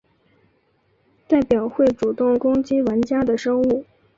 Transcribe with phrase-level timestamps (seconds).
[1.27, 3.85] 代表会主动攻击玩家的生物。